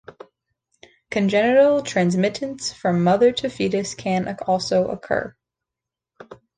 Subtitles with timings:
[1.11, 5.35] Congenital transmittance from mother to fetus can also occur.